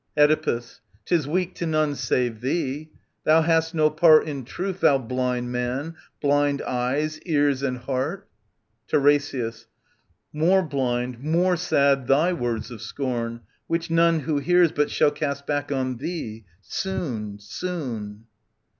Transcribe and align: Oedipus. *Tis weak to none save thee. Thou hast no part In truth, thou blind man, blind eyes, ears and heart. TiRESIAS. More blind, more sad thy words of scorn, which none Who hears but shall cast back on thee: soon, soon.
Oedipus. 0.17 0.81
*Tis 1.05 1.27
weak 1.27 1.53
to 1.53 1.67
none 1.67 1.93
save 1.93 2.41
thee. 2.41 2.89
Thou 3.23 3.43
hast 3.43 3.75
no 3.75 3.91
part 3.91 4.27
In 4.27 4.43
truth, 4.43 4.79
thou 4.79 4.97
blind 4.97 5.51
man, 5.51 5.93
blind 6.19 6.59
eyes, 6.63 7.19
ears 7.21 7.61
and 7.61 7.77
heart. 7.77 8.27
TiRESIAS. 8.87 9.67
More 10.33 10.63
blind, 10.63 11.19
more 11.19 11.55
sad 11.55 12.07
thy 12.07 12.33
words 12.33 12.71
of 12.71 12.81
scorn, 12.81 13.41
which 13.67 13.91
none 13.91 14.21
Who 14.21 14.39
hears 14.39 14.71
but 14.71 14.89
shall 14.89 15.11
cast 15.11 15.45
back 15.45 15.71
on 15.71 15.97
thee: 15.97 16.45
soon, 16.63 17.37
soon. 17.37 18.23